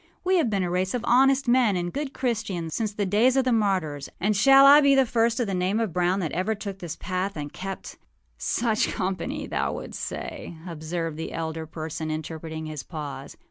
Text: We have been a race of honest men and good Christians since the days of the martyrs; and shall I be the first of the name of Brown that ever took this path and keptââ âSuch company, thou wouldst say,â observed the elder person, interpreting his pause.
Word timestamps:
We 0.23 0.37
have 0.37 0.49
been 0.49 0.63
a 0.63 0.69
race 0.71 0.95
of 0.95 1.05
honest 1.05 1.47
men 1.47 1.75
and 1.75 1.93
good 1.93 2.11
Christians 2.11 2.73
since 2.73 2.91
the 2.91 3.05
days 3.05 3.37
of 3.37 3.43
the 3.43 3.51
martyrs; 3.51 4.09
and 4.19 4.35
shall 4.35 4.65
I 4.65 4.81
be 4.81 4.95
the 4.95 5.05
first 5.05 5.39
of 5.39 5.45
the 5.45 5.53
name 5.53 5.79
of 5.79 5.93
Brown 5.93 6.21
that 6.21 6.31
ever 6.31 6.55
took 6.55 6.79
this 6.79 6.95
path 6.95 7.37
and 7.37 7.53
keptââ 7.53 7.97
âSuch 8.39 8.91
company, 8.93 9.45
thou 9.45 9.73
wouldst 9.73 9.99
say,â 10.01 10.67
observed 10.71 11.17
the 11.17 11.31
elder 11.33 11.67
person, 11.67 12.09
interpreting 12.09 12.65
his 12.65 12.81
pause. 12.81 13.37